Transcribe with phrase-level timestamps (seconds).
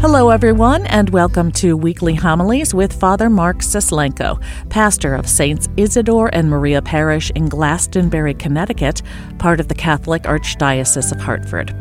[0.00, 4.40] Hello, everyone, and welcome to Weekly Homilies with Father Mark Suslenko,
[4.70, 9.02] pastor of Saints Isidore and Maria Parish in Glastonbury, Connecticut,
[9.38, 11.74] part of the Catholic Archdiocese of Hartford.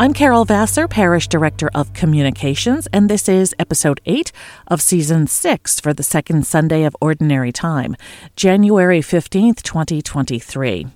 [0.00, 4.32] I'm Carol Vassar, Parish Director of Communications, and this is episode 8
[4.68, 7.96] of season 6 for the second Sunday of Ordinary Time,
[8.34, 10.86] January 15th, 2023.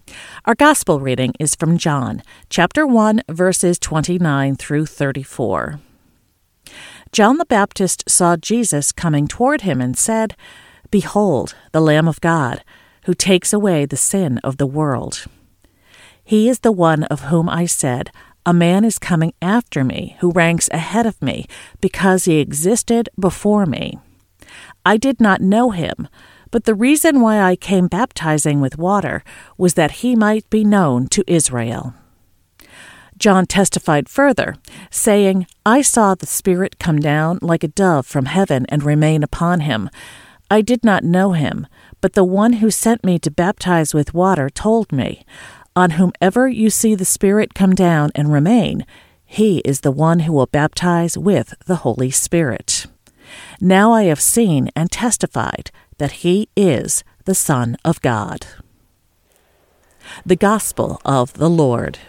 [0.46, 5.78] Our Gospel reading is from John, chapter 1, verses 29 through 34.
[7.12, 10.34] John the Baptist saw Jesus coming toward him and said,
[10.90, 12.64] Behold, the Lamb of God,
[13.04, 15.26] who takes away the sin of the world.
[16.24, 18.10] He is the one of whom I said,
[18.46, 21.46] A man is coming after me, who ranks ahead of me,
[21.82, 23.98] because he existed before me.
[24.86, 26.08] I did not know him,
[26.50, 29.22] but the reason why I came baptizing with water
[29.58, 31.92] was that he might be known to Israel.
[33.22, 34.56] John testified further,
[34.90, 39.60] saying, I saw the Spirit come down like a dove from heaven and remain upon
[39.60, 39.90] him.
[40.50, 41.68] I did not know him,
[42.00, 45.24] but the one who sent me to baptize with water told me,
[45.76, 48.84] On whomever you see the Spirit come down and remain,
[49.24, 52.86] he is the one who will baptize with the Holy Spirit.
[53.60, 58.46] Now I have seen and testified that he is the Son of God.
[60.26, 62.00] The Gospel of the Lord.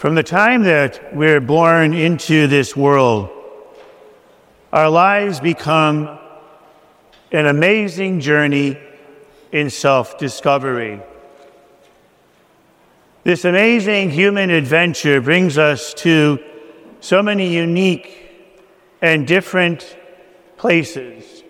[0.00, 3.28] From the time that we're born into this world,
[4.72, 6.18] our lives become
[7.30, 8.78] an amazing journey
[9.52, 11.02] in self discovery.
[13.24, 16.38] This amazing human adventure brings us to
[17.00, 18.32] so many unique
[19.02, 19.98] and different
[20.56, 21.42] places.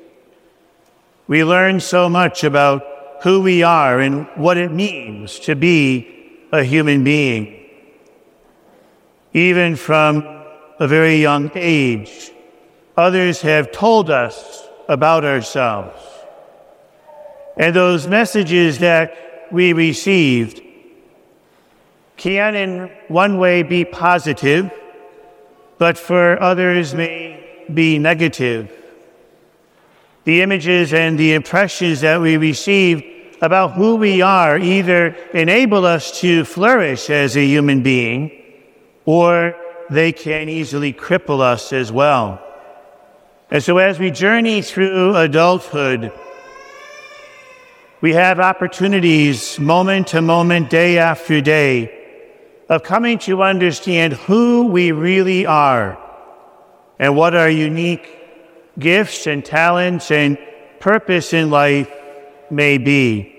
[1.29, 2.83] We learn so much about
[3.23, 7.60] who we are and what it means to be a human being
[9.33, 10.25] even from
[10.79, 12.33] a very young age.
[12.97, 16.03] Others have told us about ourselves.
[17.57, 20.63] And those messages that we received
[22.17, 24.71] can, in one way, be positive,
[25.79, 28.73] but for others may be negative.
[30.25, 33.03] The images and the impressions that we receive
[33.41, 38.40] about who we are either enable us to flourish as a human being
[39.05, 39.55] or
[39.91, 42.41] they can easily cripple us as well.
[43.51, 46.13] And so, as we journey through adulthood,
[48.01, 51.97] we have opportunities moment to moment, day after day,
[52.69, 55.99] of coming to understand who we really are
[56.99, 58.09] and what our unique
[58.79, 60.39] gifts and talents and
[60.79, 61.91] purpose in life
[62.51, 63.37] may be.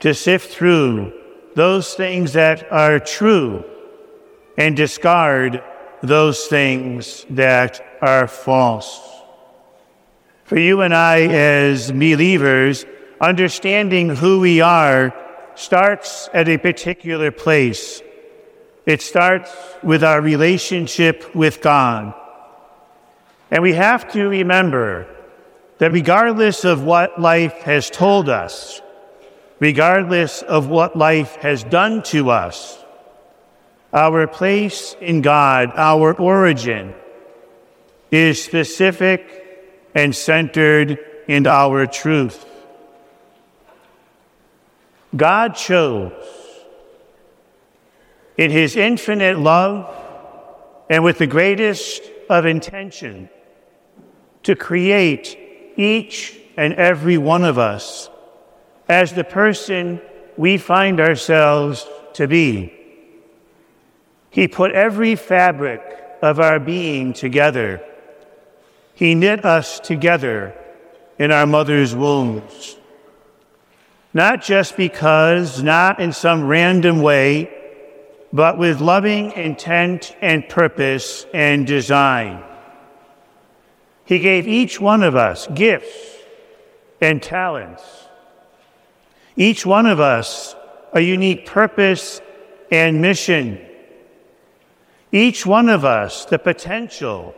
[0.00, 1.12] To sift through
[1.56, 3.64] those things that are true
[4.58, 5.64] and discard
[6.02, 9.00] those things that are false.
[10.44, 12.84] For you and I, as believers,
[13.22, 15.14] understanding who we are
[15.54, 18.02] starts at a particular place.
[18.84, 19.50] It starts
[19.82, 22.12] with our relationship with God.
[23.50, 25.06] And we have to remember
[25.78, 28.82] that regardless of what life has told us,
[29.58, 32.78] regardless of what life has done to us.
[33.92, 36.94] Our place in God, our origin,
[38.10, 42.44] is specific and centered in our truth.
[45.16, 46.12] God chose,
[48.36, 49.88] in His infinite love
[50.90, 53.30] and with the greatest of intention,
[54.42, 58.10] to create each and every one of us
[58.88, 60.00] as the person
[60.36, 62.72] we find ourselves to be.
[64.30, 65.82] He put every fabric
[66.22, 67.82] of our being together.
[68.94, 70.54] He knit us together
[71.18, 72.76] in our mother's wombs.
[74.12, 77.52] Not just because, not in some random way,
[78.32, 82.42] but with loving intent and purpose and design.
[84.04, 86.16] He gave each one of us gifts
[87.00, 88.05] and talents
[89.36, 90.56] each one of us
[90.92, 92.20] a unique purpose
[92.70, 93.60] and mission.
[95.12, 97.34] Each one of us the potential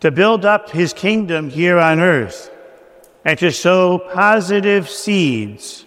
[0.00, 2.50] to build up his kingdom here on earth
[3.24, 5.84] and to sow positive seeds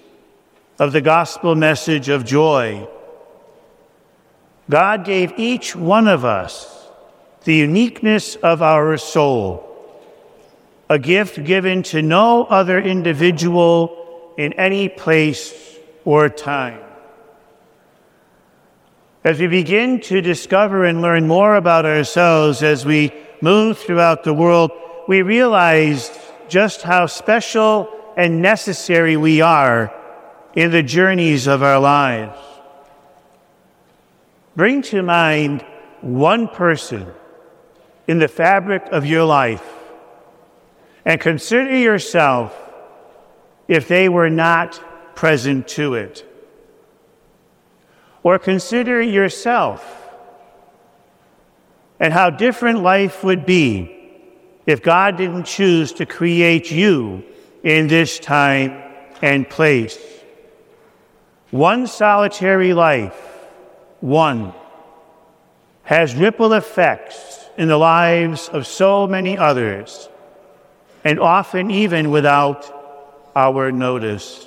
[0.79, 2.87] of the gospel message of joy.
[4.69, 6.89] God gave each one of us
[7.43, 9.61] the uniqueness of our soul,
[10.89, 14.04] a gift given to no other individual
[14.37, 15.53] in any place
[16.03, 16.81] or time.
[19.23, 23.11] As we begin to discover and learn more about ourselves as we
[23.41, 24.71] move throughout the world,
[25.07, 26.11] we realize
[26.47, 29.93] just how special and necessary we are
[30.55, 32.37] in the journeys of our lives.
[34.55, 35.65] Bring to mind
[36.01, 37.07] one person
[38.07, 39.65] in the fabric of your life
[41.03, 42.55] and consider yourself
[43.67, 46.25] if they were not present to it.
[48.23, 50.03] Or consider yourself
[51.99, 53.91] and how different life would be
[54.65, 57.23] if God didn't choose to create you
[57.63, 58.81] in this time
[59.21, 59.97] and place.
[61.51, 63.15] One solitary life,
[64.01, 64.53] one,
[65.83, 70.09] has ripple effects in the lives of so many others,
[71.03, 72.74] and often even without
[73.35, 74.45] our notice.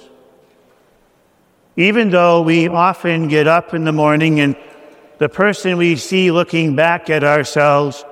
[1.76, 4.56] Even though we often get up in the morning and
[5.18, 8.04] the person we see looking back at ourselves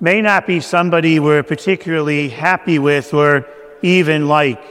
[0.00, 3.46] may not be somebody we're particularly happy with or
[3.82, 4.62] even like.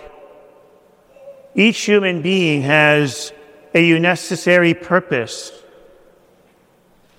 [1.55, 3.33] Each human being has
[3.73, 5.51] a necessary purpose,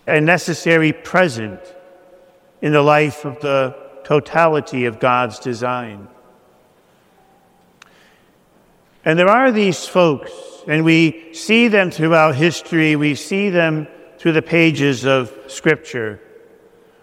[0.07, 1.61] a necessary present
[2.61, 3.75] in the life of the
[4.05, 6.09] totality of God's design.
[9.05, 10.31] And there are these folks,
[10.69, 13.89] and we see them throughout history, we see them
[14.19, 16.21] through the pages of Scripture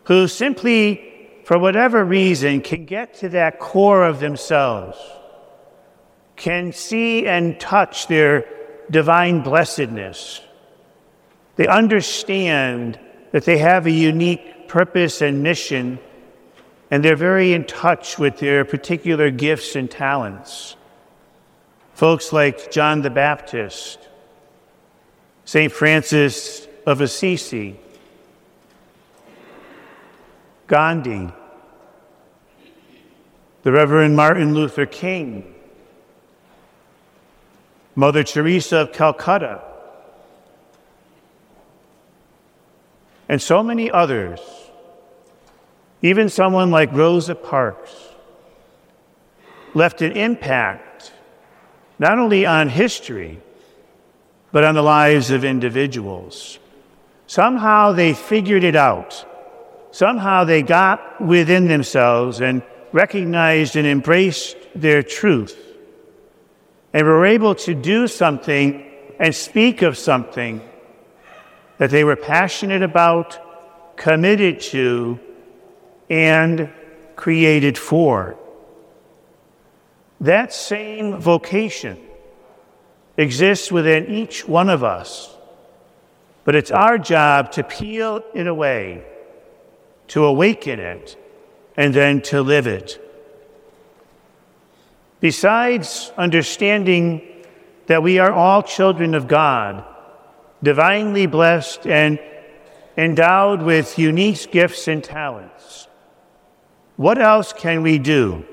[0.10, 4.98] who simply, for whatever reason, can get to that core of themselves,
[6.36, 8.44] can see and touch their
[8.90, 10.42] divine blessedness.
[11.58, 13.00] They understand
[13.34, 16.00] that they have a unique purpose and mission,
[16.90, 20.76] and they're very in touch with their particular gifts and talents.
[22.00, 24.00] Folks like John the Baptist,
[25.44, 25.70] St.
[25.70, 27.78] Francis of Assisi,
[30.68, 31.30] Gandhi,
[33.64, 35.54] the Reverend Martin Luther King,
[37.96, 39.62] Mother Teresa of Calcutta,
[43.28, 44.40] and so many others,
[46.02, 47.94] even someone like Rosa Parks,
[49.74, 50.89] left an impact
[52.00, 53.40] not only on history,
[54.52, 56.58] but on the lives of individuals.
[57.28, 59.26] Somehow they figured it out
[59.92, 62.62] somehow they got within themselves and
[62.92, 65.58] recognized and embraced their truth
[66.94, 68.86] and were able to do something
[69.20, 70.62] and speak of something
[71.78, 75.20] that they were passionate about, committed to,
[76.10, 76.70] and
[77.16, 78.38] created for.
[80.22, 81.98] That same vocation
[83.18, 85.36] exists within each one of us,
[86.44, 89.04] but it's our job to peel it away
[90.10, 91.16] to awaken it,
[91.78, 93.00] and then to live it.
[95.22, 97.22] Besides understanding
[97.88, 99.86] that we are all children of God,
[100.62, 102.20] divinely blessed and
[102.98, 105.88] endowed with unique gifts and talents,
[106.98, 108.46] what else can we do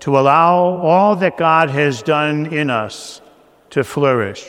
[0.00, 3.20] to allow all that God has done in us
[3.70, 4.46] to flourish?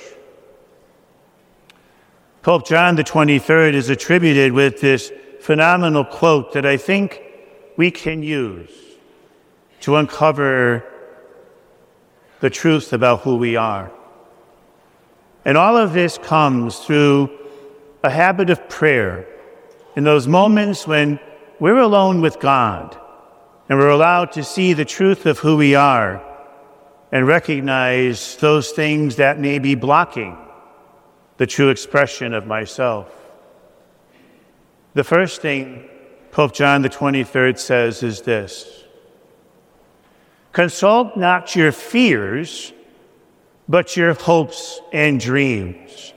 [2.42, 5.12] Pope John the 23rd is attributed with this
[5.42, 7.22] phenomenal quote that I think
[7.76, 8.72] we can use
[9.82, 10.86] to uncover
[12.40, 13.92] the truth about who we are.
[15.46, 17.30] And all of this comes through
[18.04, 19.26] a habit of prayer
[19.96, 21.20] in those moments when
[21.60, 22.98] we're alone with God
[23.70, 26.22] and we're allowed to see the truth of who we are
[27.12, 30.36] and recognize those things that may be blocking
[31.38, 33.14] the true expression of myself.
[34.96, 35.88] The first thing
[36.32, 38.84] Pope John the 23rd says is this
[40.52, 42.74] Consult not your fears,
[43.68, 46.14] but your hopes and dreams.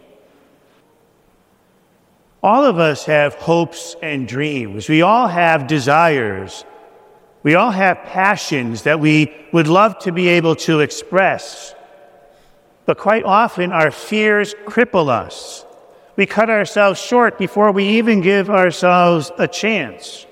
[2.43, 4.89] All of us have hopes and dreams.
[4.89, 6.65] We all have desires.
[7.43, 11.75] We all have passions that we would love to be able to express.
[12.87, 15.65] But quite often, our fears cripple us
[16.17, 20.27] we cut ourselves short before we even give ourselves a chance.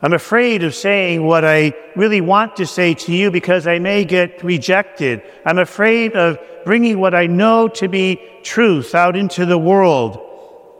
[0.00, 4.04] I'm afraid of saying what I really want to say to you because I may
[4.04, 5.22] get rejected.
[5.44, 10.20] I'm afraid of bringing what I know to be truth out into the world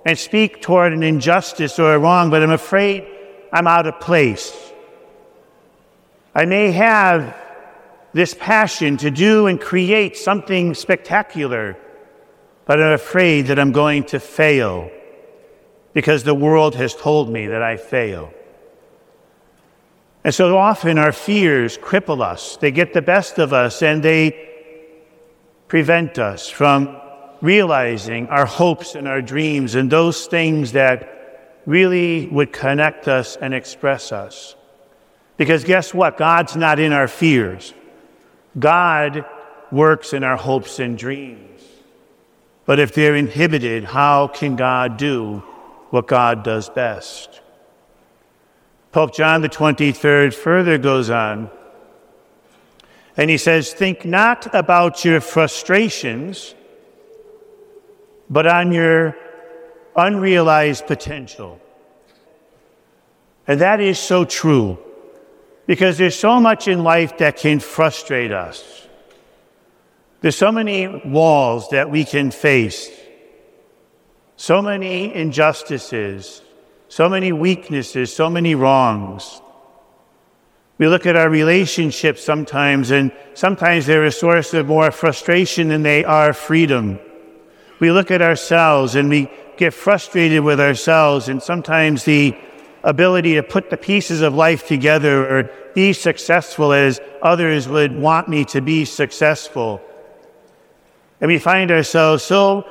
[0.05, 3.07] and speak toward an injustice or a wrong, but I'm afraid
[3.55, 4.55] I'm out of place.
[6.35, 7.35] I may have
[8.13, 11.79] this passion to do and create something spectacular
[12.67, 14.91] but I'm afraid that I'm going to fail
[15.93, 18.33] because the world has told me that I fail.
[20.25, 24.51] And so often our fears cripple us, they get the best of us, and they
[25.69, 26.97] prevent us from
[27.43, 31.11] realizing our hopes and our dreams and those things that
[31.67, 34.55] really would connect us and express us.
[35.37, 36.17] Because guess what?
[36.17, 37.75] God's not in our fears.
[38.59, 39.25] God
[39.73, 41.63] works in our hopes and dreams.
[42.67, 45.43] But if they're inhibited, how can God do
[45.91, 47.41] what God does best?
[48.93, 51.51] Pope John the 23rd further goes on,
[53.17, 56.55] and he says, Think not about your frustrations,
[58.31, 59.17] but on your
[59.97, 61.61] unrealized potential.
[63.47, 64.79] And that is so true.
[65.67, 68.87] Because there's so much in life that can frustrate us.
[70.21, 72.91] There's so many walls that we can face,
[74.37, 76.43] so many injustices,
[76.89, 79.41] so many weaknesses, so many wrongs.
[80.79, 85.83] We look at our relationships sometimes, and sometimes they're a source of more frustration than
[85.83, 86.99] they are freedom.
[87.79, 92.37] We look at ourselves and we get frustrated with ourselves, and sometimes the
[92.83, 98.29] ability to put the pieces of life together or be successful as others would want
[98.29, 99.81] me to be successful.
[101.21, 102.67] And we find ourselves so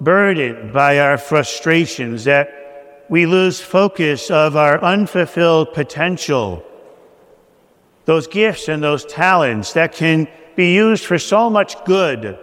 [0.00, 6.64] burdened by our frustrations that we lose focus of our unfulfilled potential.
[8.06, 12.38] Those gifts and those talents that can be used for so much good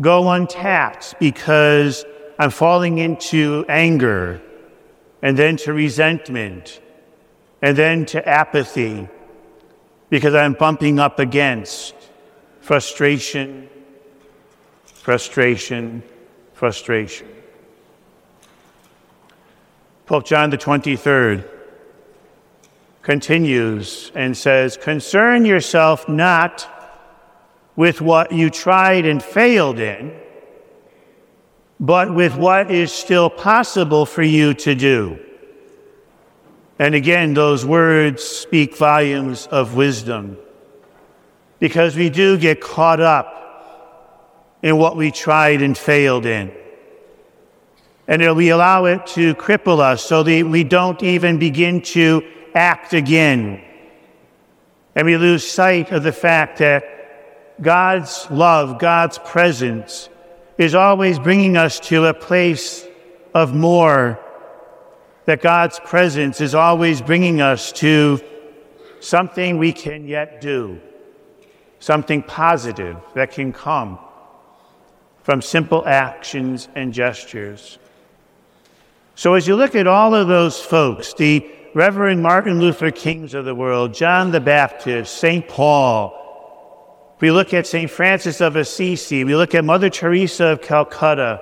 [0.00, 2.04] go untapped because
[2.38, 4.40] I'm falling into anger
[5.20, 6.80] and then to resentment,
[7.60, 9.08] and then to apathy,
[10.10, 11.94] because I'm bumping up against
[12.60, 13.68] frustration,
[14.84, 16.04] frustration,
[16.52, 17.26] frustration.
[20.06, 21.48] Pope John the 23rd
[23.02, 26.68] continues and says, Concern yourself not
[27.74, 30.14] with what you tried and failed in
[31.80, 35.18] but with what is still possible for you to do.
[36.78, 40.38] And again, those words speak volumes of wisdom
[41.58, 43.34] because we do get caught up
[44.62, 46.52] in what we tried and failed in.
[48.06, 52.94] And we allow it to cripple us so that we don't even begin to act
[52.94, 53.62] again.
[54.94, 56.84] And we lose sight of the fact that
[57.60, 60.08] God's love, God's presence,
[60.58, 62.84] is always bringing us to a place
[63.32, 64.18] of more,
[65.24, 68.20] that God's presence is always bringing us to
[69.00, 70.80] something we can yet do,
[71.78, 73.98] something positive that can come
[75.22, 77.78] from simple actions and gestures.
[79.14, 83.44] So, as you look at all of those folks, the Reverend Martin Luther Kings of
[83.44, 85.46] the world, John the Baptist, St.
[85.46, 86.27] Paul,
[87.20, 87.90] we look at St.
[87.90, 89.24] Francis of Assisi.
[89.24, 91.40] We look at Mother Teresa of Calcutta.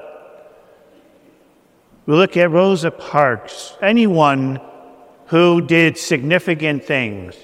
[2.07, 3.75] We look at Rosa Parks.
[3.83, 4.61] Anyone
[5.27, 7.35] who did significant things,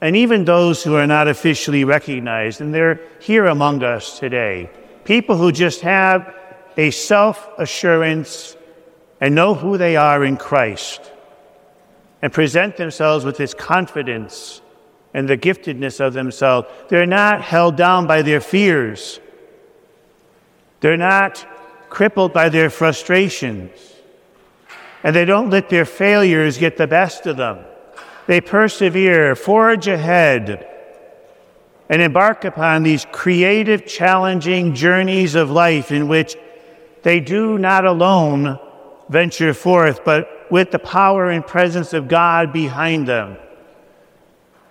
[0.00, 4.70] and even those who are not officially recognized, and they're here among us today.
[5.04, 6.34] People who just have
[6.76, 8.56] a self assurance
[9.20, 11.12] and know who they are in Christ
[12.20, 14.60] and present themselves with this confidence
[15.14, 16.68] and the giftedness of themselves.
[16.88, 19.20] They're not held down by their fears.
[20.80, 21.46] They're not
[21.88, 23.70] crippled by their frustrations.
[25.04, 27.64] And they don't let their failures get the best of them.
[28.26, 30.68] They persevere, forge ahead,
[31.88, 36.36] and embark upon these creative, challenging journeys of life in which
[37.02, 38.58] they do not alone
[39.10, 43.36] venture forth, but with the power and presence of God behind them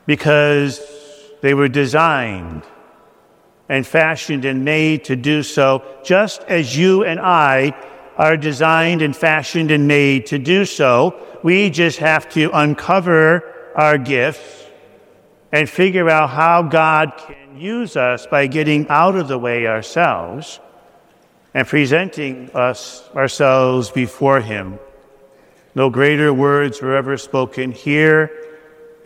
[0.06, 0.82] because
[1.42, 2.64] they were designed
[3.70, 7.74] and fashioned and made to do so, just as you and I
[8.18, 11.16] are designed and fashioned and made to do so.
[11.44, 14.66] We just have to uncover our gifts
[15.52, 20.60] and figure out how God can use us by getting out of the way ourselves
[21.54, 24.80] and presenting us ourselves before Him.
[25.76, 28.32] No greater words were ever spoken here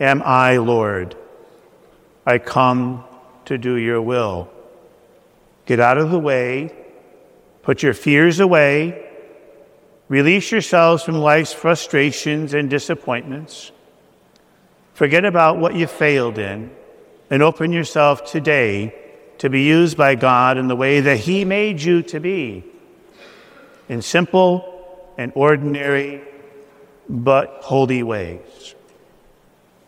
[0.00, 1.16] am I, Lord.
[2.24, 3.04] I come
[3.46, 4.50] to do your will.
[5.66, 6.74] Get out of the way,
[7.62, 9.06] put your fears away,
[10.08, 13.72] release yourselves from life's frustrations and disappointments.
[14.94, 16.70] Forget about what you failed in
[17.30, 18.94] and open yourself today
[19.38, 22.64] to be used by God in the way that He made you to be,
[23.88, 26.22] in simple and ordinary
[27.08, 28.74] but holy ways.